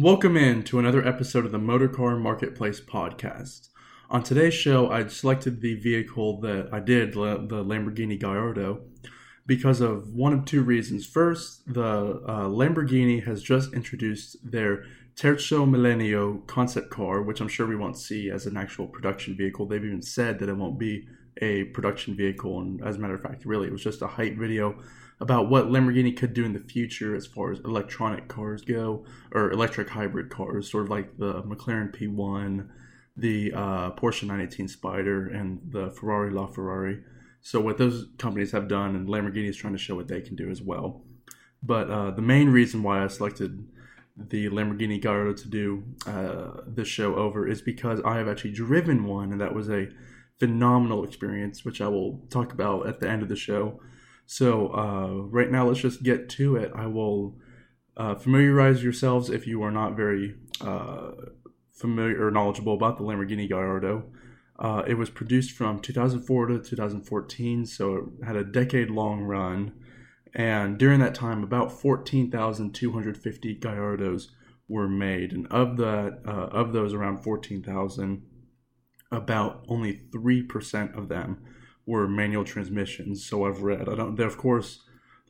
[0.00, 3.70] Welcome in to another episode of the Motorcar Marketplace podcast.
[4.08, 8.82] On today's show, I selected the vehicle that I did, the Lamborghini Gallardo,
[9.44, 11.04] because of one of two reasons.
[11.04, 14.84] First, the uh, Lamborghini has just introduced their
[15.16, 19.66] Terzo Millennio concept car, which I'm sure we won't see as an actual production vehicle.
[19.66, 21.08] They've even said that it won't be
[21.42, 24.36] a production vehicle, and as a matter of fact, really, it was just a hype
[24.36, 24.78] video
[25.20, 29.50] about what Lamborghini could do in the future as far as electronic cars go, or
[29.50, 32.68] electric hybrid cars, sort of like the McLaren P1,
[33.16, 37.02] the uh, Porsche 918 Spyder, and the Ferrari LaFerrari.
[37.40, 40.36] So what those companies have done, and Lamborghini is trying to show what they can
[40.36, 41.02] do as well.
[41.62, 43.66] But uh, the main reason why I selected
[44.16, 49.04] the Lamborghini Gallardo to do uh, this show over is because I have actually driven
[49.04, 49.88] one, and that was a
[50.38, 53.80] phenomenal experience, which I will talk about at the end of the show.
[54.30, 56.70] So uh, right now, let's just get to it.
[56.74, 57.38] I will
[57.96, 61.12] uh, familiarize yourselves if you are not very uh,
[61.72, 64.04] familiar or knowledgeable about the Lamborghini Gallardo.
[64.58, 69.72] Uh, it was produced from 2004 to 2014, so it had a decade long run.
[70.34, 74.26] And during that time, about 14,250 Gallardos
[74.68, 75.32] were made.
[75.32, 78.22] And of that, uh, of those around 14,000,
[79.10, 81.38] about only 3% of them
[81.88, 83.24] were manual transmissions.
[83.24, 83.88] So I've read.
[83.88, 84.14] I don't.
[84.14, 84.80] There, of course,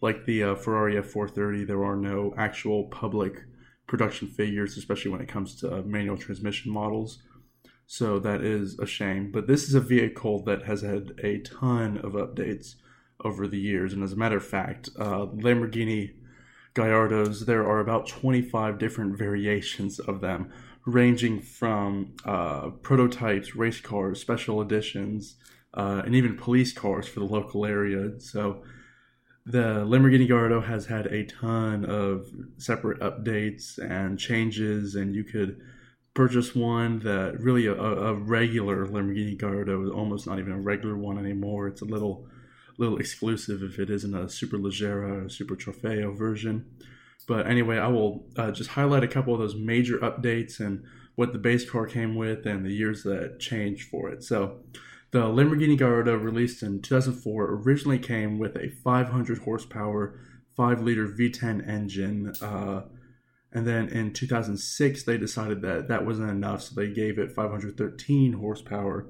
[0.02, 3.44] like the uh, Ferrari F430, there are no actual public
[3.86, 7.22] production figures, especially when it comes to manual transmission models.
[7.86, 9.30] So that is a shame.
[9.30, 12.74] But this is a vehicle that has had a ton of updates
[13.24, 13.92] over the years.
[13.92, 16.14] And as a matter of fact, uh, Lamborghini
[16.74, 20.50] Gallardos, there are about 25 different variations of them,
[20.84, 25.36] ranging from uh, prototypes, race cars, special editions,
[25.74, 28.18] uh, and even police cars for the local area.
[28.20, 28.62] So
[29.46, 32.26] the Lamborghini Gallardo has had a ton of
[32.58, 35.60] separate updates and changes, and you could
[36.14, 40.96] purchase one that really a, a regular Lamborghini Gallardo is almost not even a regular
[40.96, 41.68] one anymore.
[41.68, 42.28] It's a little
[42.76, 46.64] little exclusive if it isn't a Super Leggera or Super Trofeo version.
[47.26, 50.84] But anyway, I will uh, just highlight a couple of those major updates and
[51.16, 54.22] what the base car came with and the years that changed for it.
[54.22, 54.60] So
[55.10, 60.18] the Lamborghini Gallardo, released in 2004, originally came with a 500 horsepower,
[60.56, 62.32] 5 liter V10 engine.
[62.42, 62.82] Uh,
[63.52, 68.34] and then in 2006, they decided that that wasn't enough, so they gave it 513
[68.34, 69.06] horsepower,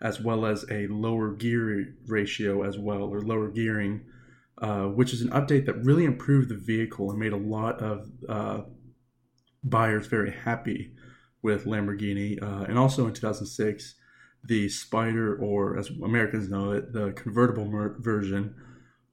[0.00, 4.06] as well as a lower gear ratio, as well, or lower gearing,
[4.58, 8.08] uh, which is an update that really improved the vehicle and made a lot of
[8.26, 8.62] uh,
[9.62, 10.92] buyers very happy
[11.42, 12.42] with Lamborghini.
[12.42, 13.96] Uh, and also in 2006,
[14.46, 18.54] the Spider, or as Americans know it, the convertible mer- version,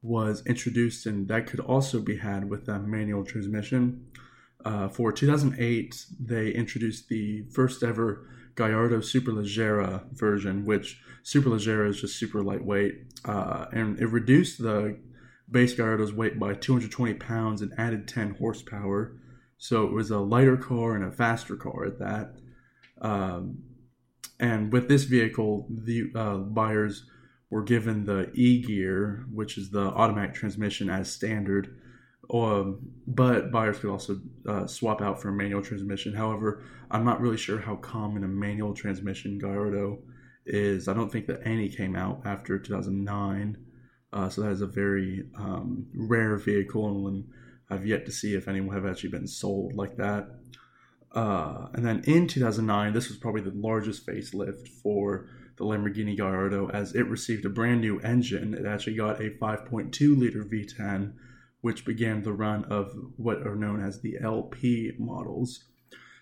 [0.01, 4.05] was introduced, and that could also be had with a manual transmission.
[4.65, 12.17] Uh, for 2008, they introduced the first ever Gallardo Superleggera version, which Superleggera is just
[12.17, 12.93] super lightweight,
[13.25, 14.97] uh, and it reduced the
[15.49, 19.15] base Gallardo's weight by 220 pounds and added 10 horsepower.
[19.57, 22.35] So it was a lighter car and a faster car at that.
[23.01, 23.63] Um,
[24.43, 27.05] and with this vehicle, the uh, buyers
[27.49, 31.79] were given the E gear, which is the automatic transmission as standard.
[32.33, 36.13] Um, but buyers could also uh, swap out for a manual transmission.
[36.13, 36.61] However,
[36.91, 39.99] I'm not really sure how common a manual transmission Gallardo
[40.45, 40.89] is.
[40.89, 43.57] I don't think that any came out after 2009.
[44.11, 47.23] Uh, so that is a very um, rare vehicle, and
[47.69, 50.27] I've yet to see if anyone have actually been sold like that.
[51.13, 56.69] Uh, and then in 2009, this was probably the largest facelift for the Lamborghini Gallardo
[56.69, 58.53] as it received a brand new engine.
[58.53, 61.13] It actually got a 5.2 liter V10,
[61.61, 65.65] which began the run of what are known as the LP models.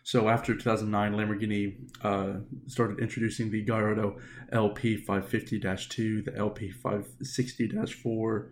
[0.03, 4.18] So after 2009, Lamborghini uh, started introducing the Gallardo
[4.52, 8.47] LP 550-2, the LP 560-4,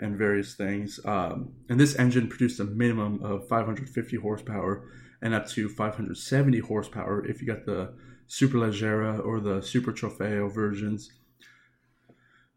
[0.00, 1.00] and various things.
[1.04, 4.84] Um, and this engine produced a minimum of 550 horsepower
[5.22, 7.92] and up to 570 horsepower if you got the
[8.28, 11.10] Superleggera or the Super Trofeo versions.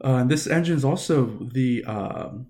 [0.02, 2.48] Uh, this engine is also the um,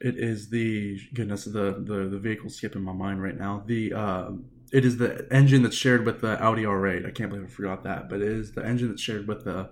[0.00, 3.62] it is the goodness the the the vehicle skipping my mind right now.
[3.66, 4.30] The uh,
[4.72, 7.06] it is the engine that's shared with the Audi R8.
[7.06, 9.68] I can't believe I forgot that, but it is the engine that's shared with the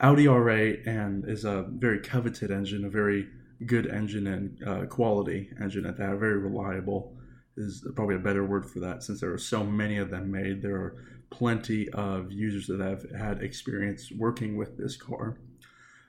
[0.00, 3.28] Audi R8 and is a very coveted engine, a very
[3.64, 7.15] good engine and uh, quality engine at that, very reliable
[7.56, 10.62] is probably a better word for that since there are so many of them made.
[10.62, 10.96] There are
[11.30, 15.38] plenty of users that have had experience working with this car.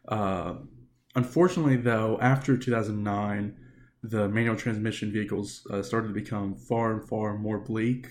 [0.07, 0.55] Uh,
[1.15, 3.55] unfortunately, though, after 2009,
[4.03, 8.07] the manual transmission vehicles uh, started to become far and far more bleak.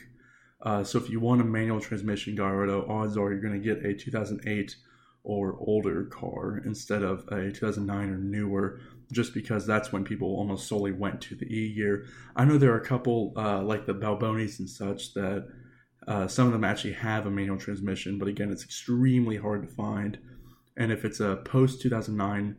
[0.63, 3.85] Uh, so if you want a manual transmission Gallardo, odds are you're going to get
[3.85, 4.77] a 2008
[5.23, 8.81] or older car instead of a 2009 or newer,
[9.13, 12.07] just because that's when people almost solely went to the E gear.
[12.35, 15.47] I know there are a couple uh, like the Balbonis and such that
[16.07, 19.75] uh, some of them actually have a manual transmission, but again, it's extremely hard to
[19.75, 20.19] find.
[20.77, 22.57] And if it's a post 2009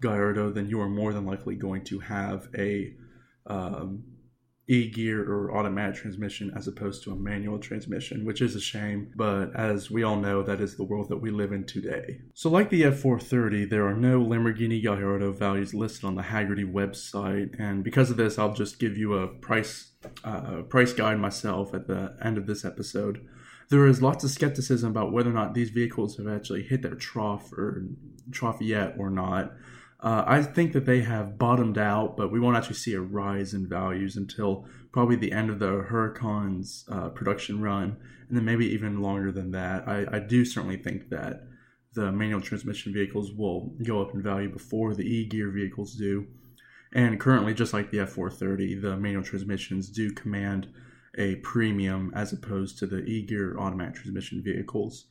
[0.00, 2.94] Gallardo, then you are more than likely going to have a
[3.46, 4.04] um,
[4.68, 9.12] e gear or automatic transmission as opposed to a manual transmission, which is a shame.
[9.16, 12.20] But as we all know, that is the world that we live in today.
[12.34, 17.58] So, like the F430, there are no Lamborghini Gallardo values listed on the Hagerty website,
[17.58, 19.92] and because of this, I'll just give you a price
[20.24, 23.26] uh, price guide myself at the end of this episode.
[23.68, 26.94] There is lots of skepticism about whether or not these vehicles have actually hit their
[26.94, 27.86] trough or
[28.30, 29.52] trough yet or not.
[30.02, 33.54] Uh, I think that they have bottomed out, but we won't actually see a rise
[33.54, 37.96] in values until probably the end of the Huracan's uh, production run,
[38.28, 39.86] and then maybe even longer than that.
[39.86, 41.44] I, I, do certainly think that
[41.94, 46.26] the manual transmission vehicles will go up in value before the e gear vehicles do.
[46.92, 50.68] And currently, just like the F430, the manual transmissions do command
[51.16, 55.06] a premium as opposed to the e gear automatic transmission vehicles.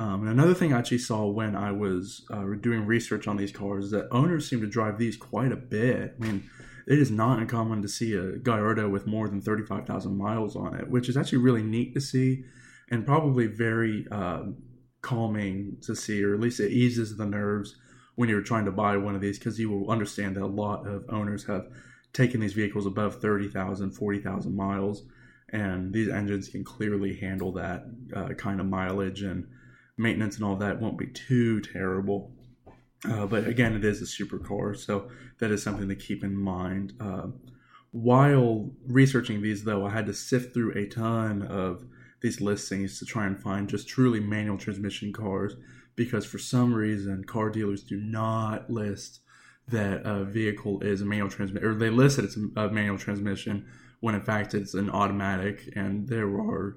[0.00, 3.52] Um, and another thing I actually saw when I was uh, doing research on these
[3.52, 6.16] cars is that owners seem to drive these quite a bit.
[6.18, 6.48] I mean,
[6.86, 10.88] it is not uncommon to see a Gallardo with more than 35,000 miles on it,
[10.88, 12.44] which is actually really neat to see
[12.90, 14.44] and probably very uh,
[15.02, 17.76] calming to see, or at least it eases the nerves
[18.14, 20.86] when you're trying to buy one of these because you will understand that a lot
[20.86, 21.66] of owners have
[22.14, 25.02] taken these vehicles above 30,000, 40,000 miles,
[25.50, 27.84] and these engines can clearly handle that
[28.16, 29.46] uh, kind of mileage and
[30.00, 32.32] maintenance and all that won't be too terrible.
[33.08, 36.92] Uh, but again, it is a supercar, so that is something to keep in mind.
[37.00, 37.28] Uh,
[37.92, 41.84] while researching these, though, I had to sift through a ton of
[42.20, 45.56] these listings to try and find just truly manual transmission cars
[45.96, 49.20] because for some reason, car dealers do not list
[49.68, 53.66] that a vehicle is a manual transmission, or they list that it's a manual transmission
[54.00, 56.76] when in fact it's an automatic, and there are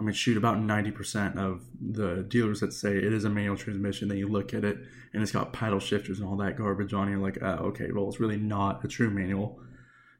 [0.00, 4.08] I mean, shoot, about 90% of the dealers that say it is a manual transmission,
[4.08, 4.78] then you look at it
[5.12, 8.08] and it's got paddle shifters and all that garbage on, you're like, oh, okay, well,
[8.08, 9.60] it's really not a true manual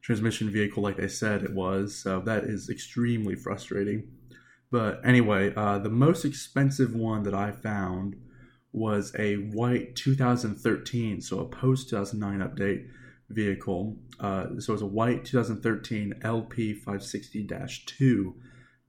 [0.02, 1.96] transmission vehicle like they said it was.
[1.96, 4.08] So that is extremely frustrating.
[4.70, 8.16] But anyway, uh, the most expensive one that I found
[8.72, 12.86] was a white 2013, so a post 2009 update
[13.30, 13.96] vehicle.
[14.20, 17.48] Uh, so it's a white 2013 LP 560
[17.86, 18.34] 2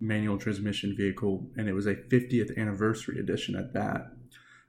[0.01, 4.11] manual transmission vehicle, and it was a 50th anniversary edition at that,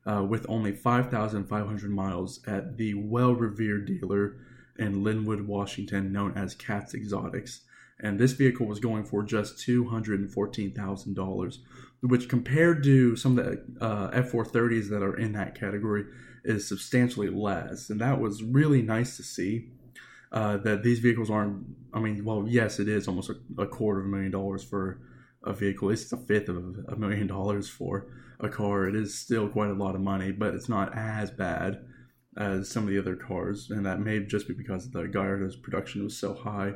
[0.06, 4.36] uh, with only 5,500 miles at the well revered dealer
[4.78, 7.62] in Lynnwood, Washington, known as Cat's Exotics.
[8.00, 11.58] And this vehicle was going for just $214,000,
[12.00, 16.04] which compared to some of the uh, F430s that are in that category
[16.44, 17.90] is substantially less.
[17.90, 19.70] And that was really nice to see.
[20.32, 21.62] Uh, that these vehicles aren't,
[21.92, 24.98] I mean, well, yes, it is almost a, a quarter of a million dollars for
[25.44, 25.90] a vehicle.
[25.90, 26.56] It's a fifth of
[26.88, 28.06] a million dollars for
[28.40, 28.88] a car.
[28.88, 31.84] It is still quite a lot of money, but it's not as bad
[32.36, 36.02] as some of the other cars, and that may just be because the Gallardo's production
[36.02, 36.72] was so high.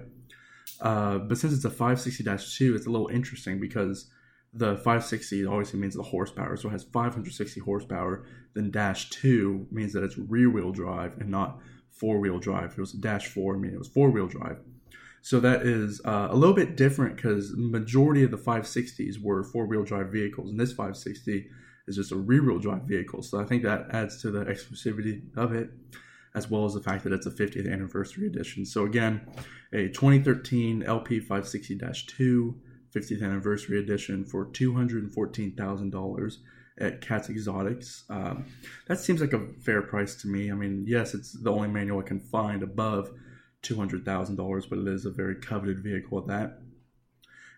[0.81, 4.11] Uh, but since it's a 560-2, it's a little interesting because
[4.53, 8.26] the 560 obviously means the horsepower, so it has 560 horsepower.
[8.55, 11.59] Then dash two means that it's rear-wheel drive and not
[11.90, 12.73] four-wheel drive.
[12.73, 14.59] If it was a dash four, I mean it was four-wheel drive.
[15.26, 19.83] So that is uh, a little bit different because majority of the 560s were four-wheel
[19.83, 21.49] drive vehicles, and this 560
[21.88, 23.25] is just a rear-wheel drive vehicle.
[23.25, 25.71] So I think that adds to the exclusivity of it,
[26.37, 28.64] as well as the fact that it's a 50th anniversary edition.
[28.64, 29.21] So again,
[29.73, 32.54] a 2013 LP 560-2
[32.95, 36.37] 50th anniversary edition for $214,000
[36.78, 38.04] at Cat's Exotics.
[38.09, 38.45] Um,
[38.87, 40.52] that seems like a fair price to me.
[40.52, 43.11] I mean, yes, it's the only manual I can find above
[43.63, 46.59] $200,000, but it is a very coveted vehicle at that.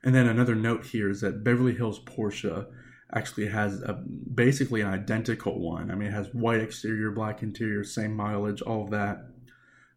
[0.02, 2.66] And then another note here is that Beverly Hills Porsche
[3.12, 5.90] actually has a, basically an identical one.
[5.90, 9.26] I mean, it has white exterior, black interior, same mileage, all of that,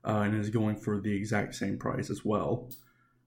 [0.05, 2.69] uh, and is going for the exact same price as well.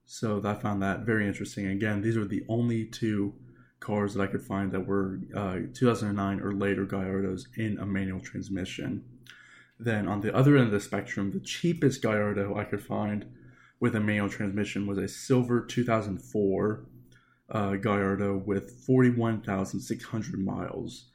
[0.06, 1.68] So I found that very interesting.
[1.68, 3.34] Again, these are the only two
[3.80, 8.20] cars that I could find that were uh, 2009 or later Gallardos in a manual
[8.20, 9.04] transmission.
[9.78, 13.26] Then on the other end of the spectrum, the cheapest Gallardo I could find
[13.80, 16.86] with a manual transmission was a silver 2004
[17.50, 21.10] uh, Gallardo with 41,600 miles.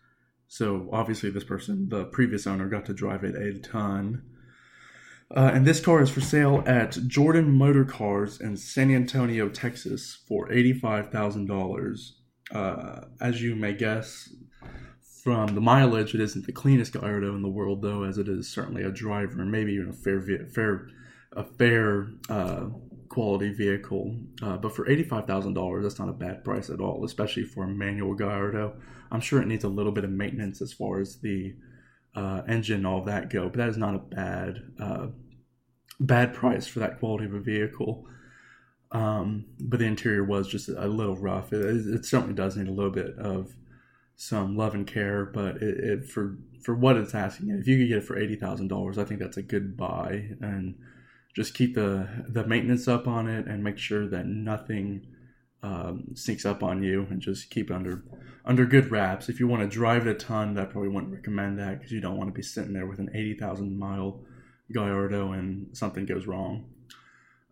[0.48, 4.24] So obviously, this person, the previous owner, got to drive it a ton.
[5.36, 10.18] Uh, and this car is for sale at Jordan Motor Cars in San Antonio, Texas,
[10.28, 12.22] for eighty-five thousand uh, dollars.
[13.22, 14.30] As you may guess
[15.24, 18.50] from the mileage, it isn't the cleanest Gallardo in the world, though, as it is
[18.50, 20.88] certainly a driver and maybe even a fair, fair,
[21.34, 22.68] a fair uh,
[23.10, 24.16] quality vehicle.
[24.42, 27.66] Uh, but for eighty-five thousand dollars, that's not a bad price at all, especially for
[27.66, 28.76] a manual Gallardo.
[29.12, 31.56] I'm sure it needs a little bit of maintenance as far as the
[32.16, 33.50] uh, engine, and all that go.
[33.50, 35.08] But that is not a bad uh,
[36.00, 38.06] bad price for that quality of a vehicle.
[38.92, 41.54] Um, but the interior was just a little rough.
[41.54, 43.54] It, it, certainly does need a little bit of
[44.22, 47.88] some love and care, but it, it for for what it's asking, if you could
[47.88, 50.32] get it for eighty thousand dollars, I think that's a good buy.
[50.42, 50.78] And
[51.34, 55.08] just keep the the maintenance up on it and make sure that nothing
[55.64, 58.04] um, sneaks up on you and just keep under
[58.44, 59.30] under good wraps.
[59.30, 62.02] If you want to drive it a ton, I probably wouldn't recommend that because you
[62.02, 64.20] don't want to be sitting there with an eighty thousand mile
[64.70, 66.66] Gallardo and something goes wrong.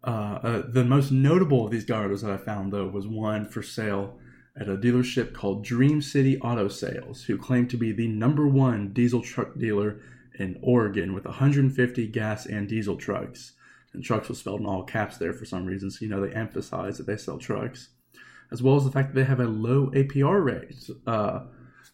[0.04, 3.64] Uh, uh, the most notable of these Gallardos that I found though was one for
[3.64, 4.20] sale
[4.60, 8.94] at a dealership called Dream City Auto Sales, who claimed to be the number one
[8.94, 10.00] diesel truck dealer
[10.40, 13.54] in Oregon with 150 gas and diesel trucks.
[13.94, 16.34] And trucks was spelled in all caps there for some reason, so you know they
[16.34, 17.90] emphasize that they sell trucks
[18.52, 20.90] as well as the fact that they have a low APR rate.
[21.06, 21.42] Uh,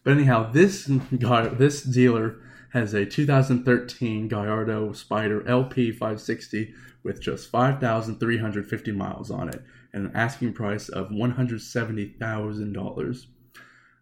[0.02, 0.86] but anyhow, this
[1.18, 2.40] guy, this dealer
[2.72, 9.62] has a 2013 Gallardo Spider LP 560 with just 5,350 miles on it
[9.94, 13.26] an asking price of $170,000.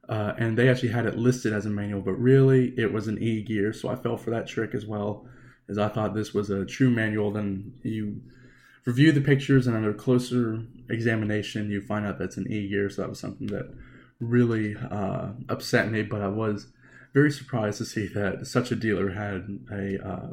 [0.09, 3.23] Uh, and they actually had it listed as a manual, but really it was an
[3.23, 5.27] e gear, so I fell for that trick as well,
[5.69, 7.31] as I thought this was a true manual.
[7.31, 8.21] Then you
[8.85, 12.91] review the pictures and under closer examination, you find out that's an E gear.
[12.91, 13.73] So that was something that
[14.19, 16.03] really uh, upset me.
[16.03, 16.67] But I was
[17.13, 20.29] very surprised to see that such a dealer had a uh,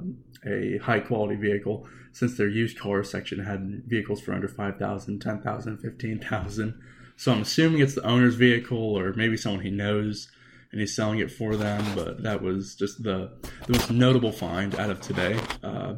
[0.46, 5.78] a high quality vehicle since their used car section had vehicles for under 5000 10000
[5.78, 6.82] 15000
[7.18, 10.30] so i'm assuming it's the owner's vehicle or maybe someone he knows
[10.72, 13.32] and he's selling it for them but that was just the,
[13.66, 15.40] the most notable find out of today.
[15.64, 15.96] Uh,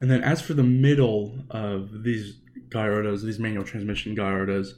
[0.00, 4.72] and then as for the middle of these Gallardos, these manual transmission Gallardos,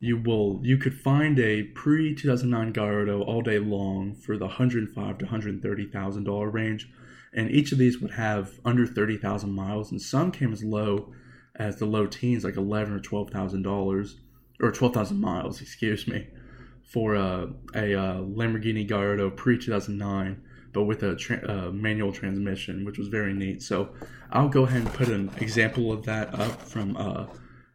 [0.00, 5.18] you will you could find a pre 2009 Gallardo all day long for the 105
[5.18, 6.88] to 130 thousand dollar range,
[7.32, 11.12] and each of these would have under 30 thousand miles, and some came as low
[11.56, 14.16] as the low teens, like 11 or 12 thousand dollars
[14.60, 16.28] or 12 thousand miles, excuse me,
[16.84, 22.84] for a, a, a Lamborghini Gallardo pre 2009 but with a tra- uh, manual transmission,
[22.84, 23.62] which was very neat.
[23.62, 23.88] So
[24.30, 27.26] I'll go ahead and put an example of that up from uh,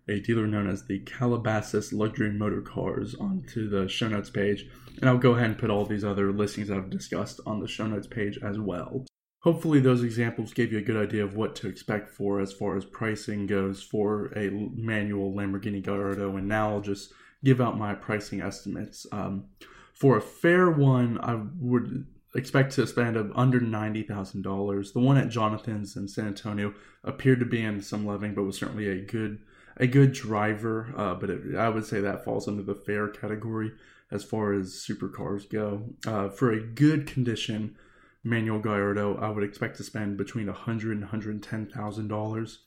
[0.08, 4.68] a dealer known as the Calabasas Luxury Motor Cars onto the show notes page.
[5.00, 7.88] And I'll go ahead and put all these other listings I've discussed on the show
[7.88, 9.06] notes page as well.
[9.40, 12.78] Hopefully, those examples gave you a good idea of what to expect for as far
[12.78, 16.36] as pricing goes for a manual Lamborghini Gallardo.
[16.38, 17.12] And now I'll just
[17.44, 19.06] give out my pricing estimates.
[19.12, 19.46] Um,
[19.94, 24.94] for a fair one, I would expect to spend under $90,000.
[24.94, 28.58] The one at Jonathan's in San Antonio appeared to be in some loving, but was
[28.58, 29.40] certainly a good
[29.78, 30.94] a good driver.
[30.96, 33.72] Uh, but it, I would say that falls under the fair category
[34.12, 35.84] as far as supercars go.
[36.06, 37.76] Uh, for a good condition
[38.24, 42.60] manual Gallardo, I would expect to spend between 100 and 110,000 dollars.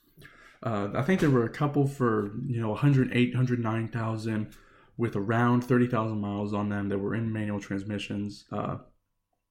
[0.63, 4.55] Uh, I think there were a couple for you know 108, 109,000
[4.99, 8.47] with around 30,000 miles on them that were in manual transmissions.
[8.51, 8.79] Uh,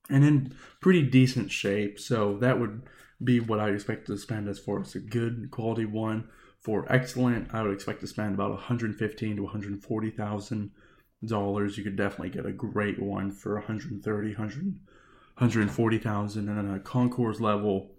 [0.10, 2.00] and in pretty decent shape.
[2.00, 2.84] So that would
[3.24, 6.30] be what I expect to spend as far as a good quality one.
[6.66, 10.72] For excellent, I would expect to spend about 115 to 140 thousand
[11.24, 11.78] dollars.
[11.78, 16.80] You could definitely get a great one for 130, 100, 140 thousand, and then a
[16.80, 17.92] concours level.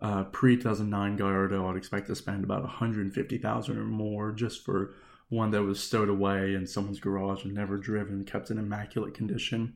[0.00, 4.92] Uh, pre 2009 Gallardo, I'd expect to spend about 150,000 or more just for
[5.28, 9.74] one that was stowed away in someone's garage and never driven, kept in immaculate condition.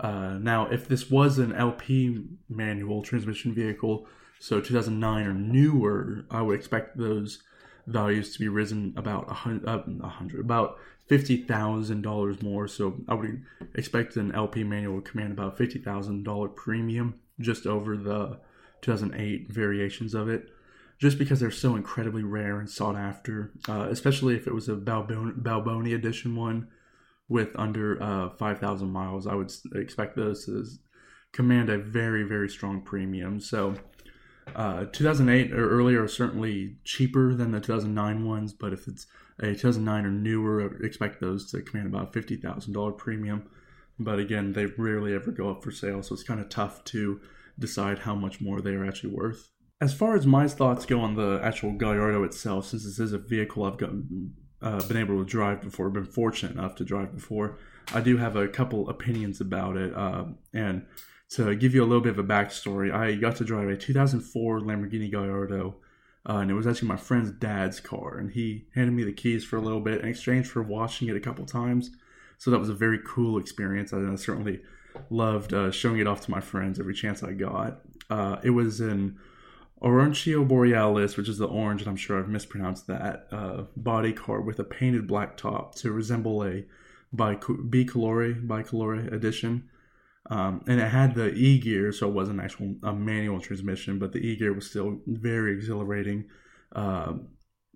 [0.00, 4.08] Uh, now, if this was an LP manual transmission vehicle,
[4.40, 7.40] so 2009 or newer, I would expect those
[7.86, 12.68] values to be risen about a hundred, uh, hundred, about fifty thousand dollars more.
[12.68, 13.42] So I would
[13.74, 18.38] expect an LP manual to command about fifty thousand dollar premium just over the
[18.82, 20.50] 2008 variations of it,
[20.98, 23.52] just because they're so incredibly rare and sought after.
[23.68, 26.68] Uh, especially if it was a Balboni, Balboni edition one
[27.28, 30.64] with under uh, 5,000 miles, I would expect those to
[31.32, 33.40] command a very, very strong premium.
[33.40, 33.74] So,
[34.54, 39.06] uh, 2008 or earlier are certainly cheaper than the 2009 ones, but if it's
[39.38, 43.48] a 2009 or newer, expect those to command about $50,000 premium.
[43.98, 47.20] But again, they rarely ever go up for sale, so it's kind of tough to
[47.58, 49.50] decide how much more they are actually worth.
[49.80, 53.18] as far as my thoughts go on the actual Gallardo itself, since this is a
[53.18, 57.58] vehicle I've gotten, uh, been able to drive before, been fortunate enough to drive before,
[57.92, 59.94] I do have a couple opinions about it.
[59.94, 60.86] Uh, and
[61.36, 64.60] to give you a little bit of a backstory, I got to drive a 2004
[64.60, 65.76] Lamborghini Gallardo,
[66.28, 69.44] uh, and it was actually my friend's dad's car, and he handed me the keys
[69.44, 71.90] for a little bit in exchange for washing it a couple times.
[72.36, 73.92] So that was a very cool experience.
[73.92, 74.60] and I certainly
[75.10, 77.80] loved uh, showing it off to my friends every chance I got.
[78.10, 79.16] Uh, it was in
[79.80, 84.40] Oroncio Borealis, which is the orange, and I'm sure I've mispronounced that, uh, body car
[84.40, 86.64] with a painted black top to resemble a
[87.14, 89.68] bicolore, bicolore edition.
[90.32, 94.12] Um, and it had the E gear, so it wasn't actual a manual transmission, but
[94.12, 96.24] the E gear was still very exhilarating.
[96.74, 97.16] Uh,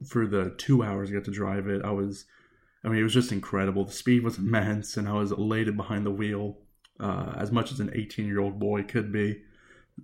[0.07, 2.25] for the two hours I got to drive it, I was,
[2.83, 3.85] I mean, it was just incredible.
[3.85, 6.57] The speed was immense, and I was elated behind the wheel,
[6.99, 9.43] uh, as much as an 18 year old boy could be.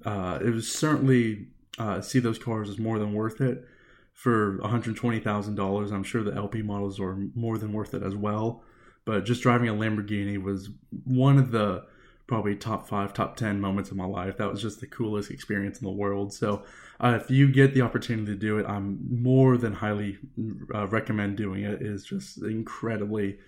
[0.05, 1.47] Uh, it was certainly
[1.79, 3.65] uh, see those cars as more than worth it
[4.13, 5.91] for $120,000.
[5.91, 8.63] I'm sure the LP models are more than worth it as well.
[9.07, 10.69] But just driving a Lamborghini was
[11.07, 11.87] one of the
[12.27, 14.37] probably top five, top 10 moments of my life.
[14.37, 16.33] That was just the coolest experience in the world.
[16.33, 16.65] So
[17.01, 20.19] uh, if you get the opportunity to do it, I'm more than highly
[20.75, 21.75] uh, recommend doing it.
[21.75, 23.39] It is just incredibly,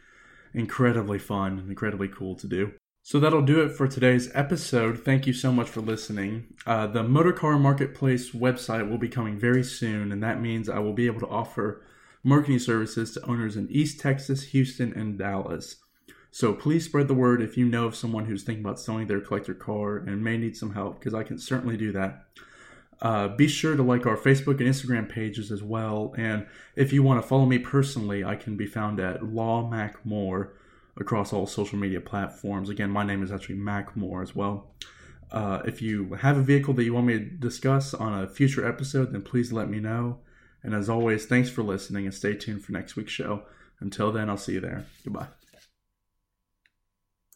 [0.53, 2.73] incredibly fun and incredibly cool to do.
[3.03, 5.05] So that'll do it for today's episode.
[5.05, 6.47] Thank you so much for listening.
[6.67, 10.95] Uh, the Motorcar Marketplace website will be coming very soon, and that means I will
[10.95, 11.83] be able to offer
[12.23, 15.77] marketing services to owners in East Texas, Houston, and Dallas.
[16.35, 19.21] So please spread the word if you know of someone who's thinking about selling their
[19.21, 22.25] collector car and may need some help, because I can certainly do that.
[23.01, 26.13] Uh, be sure to like our Facebook and Instagram pages as well.
[26.19, 30.05] And if you want to follow me personally, I can be found at Law Mac
[30.05, 30.55] Moore
[30.97, 32.69] across all social media platforms.
[32.69, 34.73] Again, my name is actually Mac Moore as well.
[35.31, 38.67] Uh, if you have a vehicle that you want me to discuss on a future
[38.67, 40.19] episode, then please let me know.
[40.65, 43.45] And as always, thanks for listening and stay tuned for next week's show.
[43.79, 44.85] Until then, I'll see you there.
[45.05, 45.29] Goodbye.